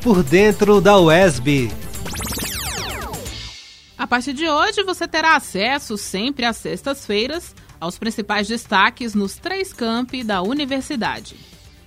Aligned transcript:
por 0.00 0.22
dentro 0.22 0.80
da 0.80 0.98
UESB. 0.98 1.70
A 3.98 4.06
partir 4.06 4.32
de 4.32 4.48
hoje, 4.48 4.82
você 4.82 5.06
terá 5.06 5.36
acesso 5.36 5.98
sempre 5.98 6.46
às 6.46 6.56
sextas-feiras 6.56 7.54
aos 7.78 7.98
principais 7.98 8.48
destaques 8.48 9.14
nos 9.14 9.36
três 9.36 9.72
campi 9.72 10.24
da 10.24 10.40
universidade. 10.40 11.36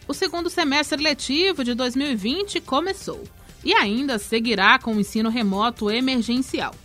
O 0.08 0.14
segundo 0.14 0.50
semestre 0.50 1.02
letivo 1.02 1.64
de 1.64 1.74
2020 1.74 2.62
começou 2.62 3.24
e 3.64 3.74
ainda 3.74 4.20
seguirá 4.20 4.78
com 4.78 4.94
o 4.94 5.00
ensino 5.00 5.30
remoto 5.30 5.90
emergencial. 5.90 6.76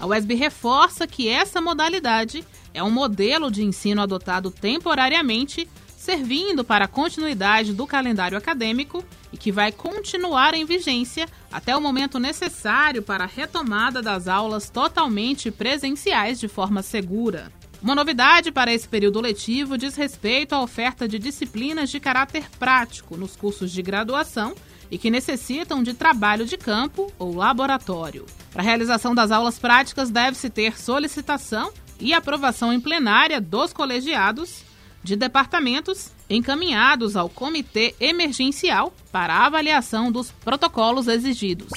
A 0.00 0.06
UESB 0.06 0.34
reforça 0.34 1.06
que 1.06 1.28
essa 1.28 1.60
modalidade 1.60 2.44
é 2.74 2.82
um 2.82 2.90
modelo 2.90 3.50
de 3.52 3.62
ensino 3.62 4.02
adotado 4.02 4.50
temporariamente, 4.50 5.68
servindo 6.02 6.64
para 6.64 6.86
a 6.86 6.88
continuidade 6.88 7.72
do 7.72 7.86
calendário 7.86 8.36
acadêmico 8.36 9.04
e 9.32 9.36
que 9.36 9.52
vai 9.52 9.70
continuar 9.70 10.52
em 10.52 10.64
vigência 10.64 11.28
até 11.50 11.76
o 11.76 11.80
momento 11.80 12.18
necessário 12.18 13.04
para 13.04 13.22
a 13.22 13.28
retomada 13.28 14.02
das 14.02 14.26
aulas 14.26 14.68
totalmente 14.68 15.48
presenciais 15.48 16.40
de 16.40 16.48
forma 16.48 16.82
segura. 16.82 17.52
Uma 17.80 17.94
novidade 17.94 18.50
para 18.50 18.74
esse 18.74 18.88
período 18.88 19.20
letivo 19.20 19.78
diz 19.78 19.94
respeito 19.94 20.54
à 20.54 20.60
oferta 20.60 21.06
de 21.06 21.20
disciplinas 21.20 21.88
de 21.88 22.00
caráter 22.00 22.50
prático 22.58 23.16
nos 23.16 23.36
cursos 23.36 23.70
de 23.70 23.80
graduação 23.80 24.56
e 24.90 24.98
que 24.98 25.08
necessitam 25.08 25.84
de 25.84 25.94
trabalho 25.94 26.44
de 26.44 26.56
campo 26.56 27.12
ou 27.16 27.32
laboratório. 27.32 28.26
Para 28.50 28.62
a 28.62 28.64
realização 28.64 29.14
das 29.14 29.30
aulas 29.30 29.56
práticas, 29.56 30.10
deve-se 30.10 30.50
ter 30.50 30.76
solicitação 30.80 31.72
e 32.00 32.12
aprovação 32.12 32.72
em 32.72 32.80
plenária 32.80 33.40
dos 33.40 33.72
colegiados 33.72 34.71
de 35.02 35.16
departamentos 35.16 36.10
encaminhados 36.28 37.16
ao 37.16 37.28
Comitê 37.28 37.94
Emergencial 38.00 38.92
para 39.10 39.34
a 39.34 39.46
avaliação 39.46 40.10
dos 40.10 40.30
protocolos 40.30 41.08
exigidos. 41.08 41.68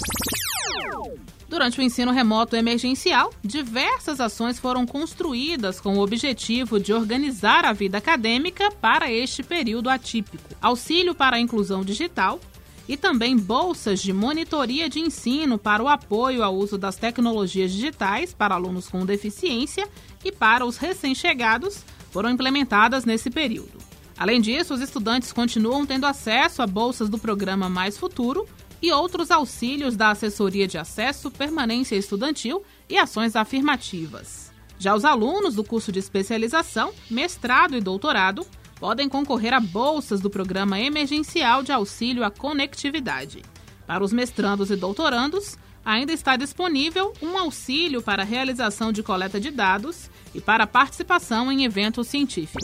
Durante 1.48 1.80
o 1.80 1.84
ensino 1.84 2.12
remoto 2.12 2.56
emergencial, 2.56 3.32
diversas 3.44 4.20
ações 4.20 4.60
foram 4.60 4.86
construídas 4.86 5.80
com 5.80 5.98
o 5.98 6.02
objetivo 6.02 6.80
de 6.80 6.92
organizar 6.92 7.66
a 7.66 7.72
vida 7.72 7.98
acadêmica 7.98 8.72
para 8.72 9.12
este 9.12 9.44
período 9.44 9.90
atípico. 9.90 10.44
Auxílio 10.62 11.14
para 11.14 11.38
a 11.38 11.40
inclusão 11.40 11.84
digital, 11.84 12.40
e 12.88 12.96
também 12.96 13.36
bolsas 13.36 14.02
de 14.02 14.14
monitoria 14.14 14.90
de 14.90 15.00
ensino 15.00 15.58
para 15.58 15.84
o 15.84 15.88
apoio 15.88 16.44
ao 16.44 16.56
uso 16.56 16.78
das 16.78 16.96
tecnologias 16.96 17.72
digitais 17.72 18.34
para 18.34 18.56
alunos 18.56 18.88
com 18.88 19.06
deficiência 19.06 19.88
e 20.24 20.32
para 20.32 20.66
os 20.66 20.78
recém-chegados 20.78 21.84
foram 22.16 22.30
implementadas 22.30 23.04
nesse 23.04 23.30
período. 23.30 23.78
Além 24.18 24.40
disso, 24.40 24.74
os 24.74 24.80
estudantes 24.80 25.34
continuam 25.34 25.86
tendo 25.86 26.06
acesso 26.06 26.62
a 26.62 26.66
bolsas 26.66 27.10
do 27.10 27.20
programa 27.20 27.68
Mais 27.68 27.98
Futuro 27.98 28.48
e 28.82 28.90
outros 28.90 29.30
auxílios 29.30 29.98
da 29.98 30.12
assessoria 30.12 30.66
de 30.66 30.78
acesso, 30.78 31.30
permanência 31.30 31.98
estudantil 31.98 32.64
e 32.88 32.98
ações 32.98 33.36
afirmativas. 33.36 34.50
Já 34.80 34.96
os 34.96 35.04
alunos 35.04 35.56
do 35.56 35.64
curso 35.66 35.92
de 35.92 36.00
especialização, 36.00 36.94
mestrado 37.12 37.76
e 37.76 37.82
doutorado 37.82 38.48
podem 38.80 39.10
concorrer 39.10 39.54
a 39.54 39.60
bolsas 39.60 40.22
do 40.22 40.30
Programa 40.30 40.80
Emergencial 40.80 41.64
de 41.64 41.74
Auxílio 41.74 42.24
à 42.24 42.32
Conectividade. 42.32 43.44
Para 43.86 44.06
os 44.06 44.14
mestrandos 44.14 44.72
e 44.72 44.78
doutorandos, 44.78 45.58
ainda 45.86 46.12
está 46.12 46.36
disponível 46.36 47.14
um 47.22 47.38
auxílio 47.38 48.02
para 48.02 48.24
a 48.24 48.26
realização 48.26 48.92
de 48.92 49.04
coleta 49.04 49.40
de 49.40 49.52
dados 49.52 50.10
e 50.34 50.42
para 50.42 50.66
participação 50.66 51.52
em 51.52 51.64
eventos 51.64 52.08
científicos. 52.08 52.64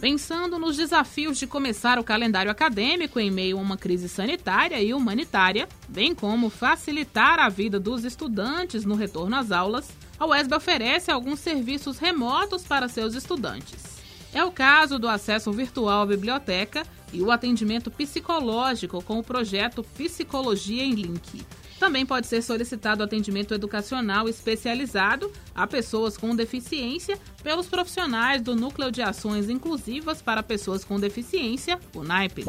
Pensando 0.00 0.58
nos 0.58 0.76
desafios 0.76 1.38
de 1.38 1.46
começar 1.46 1.98
o 1.98 2.04
calendário 2.04 2.50
acadêmico 2.50 3.18
em 3.18 3.30
meio 3.30 3.58
a 3.58 3.60
uma 3.60 3.76
crise 3.76 4.08
sanitária 4.08 4.80
e 4.80 4.94
humanitária, 4.94 5.68
bem 5.88 6.14
como 6.14 6.48
facilitar 6.48 7.40
a 7.40 7.48
vida 7.48 7.80
dos 7.80 8.04
estudantes 8.04 8.84
no 8.84 8.94
retorno 8.94 9.36
às 9.36 9.50
aulas, 9.50 9.90
a 10.18 10.26
UESB 10.26 10.54
oferece 10.54 11.10
alguns 11.10 11.40
serviços 11.40 11.98
remotos 11.98 12.62
para 12.62 12.88
seus 12.88 13.14
estudantes. 13.14 13.97
É 14.32 14.44
o 14.44 14.52
caso 14.52 14.98
do 14.98 15.08
acesso 15.08 15.50
virtual 15.52 16.02
à 16.02 16.06
biblioteca 16.06 16.84
e 17.12 17.22
o 17.22 17.30
atendimento 17.30 17.90
psicológico 17.90 19.02
com 19.02 19.18
o 19.18 19.22
projeto 19.22 19.82
Psicologia 19.96 20.84
em 20.84 20.92
Link. 20.92 21.44
Também 21.78 22.04
pode 22.04 22.26
ser 22.26 22.42
solicitado 22.42 23.04
atendimento 23.04 23.54
educacional 23.54 24.28
especializado 24.28 25.32
a 25.54 25.66
pessoas 25.66 26.16
com 26.16 26.34
deficiência 26.34 27.18
pelos 27.42 27.68
profissionais 27.68 28.42
do 28.42 28.56
Núcleo 28.56 28.90
de 28.90 29.00
Ações 29.00 29.48
Inclusivas 29.48 30.20
para 30.20 30.42
Pessoas 30.42 30.84
com 30.84 30.98
Deficiência, 30.98 31.78
o 31.94 32.02
NAIP. 32.02 32.44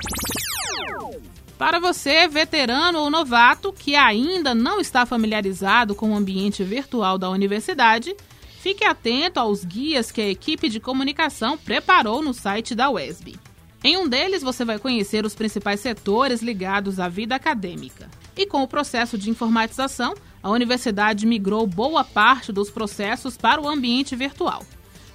Para 1.59 1.79
você, 1.79 2.27
veterano 2.27 2.99
ou 2.99 3.11
novato, 3.11 3.71
que 3.71 3.95
ainda 3.95 4.55
não 4.55 4.79
está 4.79 5.05
familiarizado 5.05 5.93
com 5.93 6.11
o 6.11 6.15
ambiente 6.15 6.63
virtual 6.63 7.17
da 7.17 7.29
universidade, 7.29 8.15
Fique 8.61 8.83
atento 8.83 9.39
aos 9.39 9.63
guias 9.63 10.11
que 10.11 10.19
a 10.19 10.29
equipe 10.29 10.67
de 10.67 10.81
comunicação 10.81 11.57
preparou 11.57 12.21
no 12.21 12.33
site 12.33 12.75
da 12.75 12.89
UESB. 12.89 13.39
Em 13.81 13.95
um 13.95 14.05
deles, 14.05 14.43
você 14.43 14.65
vai 14.65 14.77
conhecer 14.77 15.25
os 15.25 15.33
principais 15.33 15.79
setores 15.79 16.41
ligados 16.41 16.99
à 16.99 17.07
vida 17.07 17.35
acadêmica. 17.35 18.09
E 18.35 18.45
com 18.45 18.61
o 18.61 18.67
processo 18.67 19.17
de 19.17 19.29
informatização, 19.29 20.13
a 20.43 20.49
universidade 20.49 21.25
migrou 21.25 21.65
boa 21.65 22.03
parte 22.03 22.51
dos 22.51 22.69
processos 22.69 23.37
para 23.37 23.61
o 23.61 23.67
ambiente 23.67 24.13
virtual. 24.13 24.65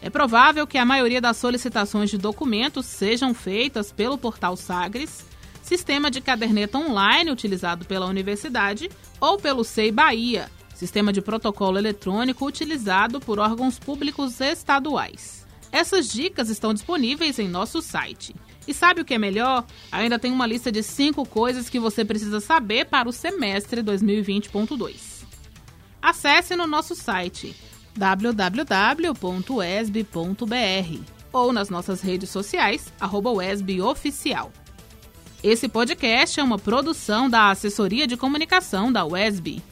É 0.00 0.09
provável 0.09 0.66
que 0.66 0.78
a 0.78 0.84
maioria 0.87 1.21
das 1.21 1.37
solicitações 1.37 2.09
de 2.09 2.16
documentos 2.16 2.87
sejam 2.87 3.34
feitas 3.34 3.93
pelo 3.93 4.16
portal 4.16 4.56
Sagres, 4.56 5.22
sistema 5.62 6.10
de 6.10 6.22
caderneta 6.22 6.78
online 6.78 7.31
utilizado 7.31 7.84
pela 7.84 8.06
universidade, 8.06 8.91
ou 9.21 9.37
pelo 9.37 9.65
SEI 9.65 9.93
Bahia, 9.93 10.50
sistema 10.75 11.12
de 11.12 11.23
protocolo 11.23 11.79
eletrônico 11.79 12.47
utilizado 12.47 13.21
por 13.21 13.39
órgãos 13.39 13.79
públicos 13.79 14.41
estaduais. 14.41 15.47
Essas 15.73 16.09
dicas 16.09 16.51
estão 16.51 16.75
disponíveis 16.75 17.39
em 17.39 17.49
nosso 17.49 17.81
site. 17.81 18.35
E 18.67 18.73
sabe 18.73 19.01
o 19.01 19.05
que 19.05 19.15
é 19.15 19.19
melhor? 19.19 19.65
Ainda 19.91 20.19
tem 20.19 20.33
uma 20.33 20.47
lista 20.47 20.71
de 20.73 20.83
5 20.83 21.27
coisas 21.27 21.69
que 21.69 21.79
você 21.79 22.05
precisa 22.05 22.41
saber 22.41 22.87
para 22.87 23.09
o 23.09 23.13
semestre 23.13 23.83
2020.2. 23.83 25.25
Acesse 26.01 26.55
no 26.55 26.67
nosso 26.67 26.95
site 26.95 27.55
www.esb.br 27.97 29.15
ou 31.33 31.53
nas 31.53 31.69
nossas 31.69 32.01
redes 32.01 32.31
sociais, 32.31 32.93
arroba 33.01 33.31
Oficial. 33.83 34.53
Esse 35.43 35.69
podcast 35.69 36.41
é 36.41 36.43
uma 36.43 36.59
produção 36.59 37.29
da 37.29 37.51
Assessoria 37.51 38.07
de 38.07 38.17
Comunicação 38.17 38.91
da 38.91 39.05
UESB. 39.05 39.63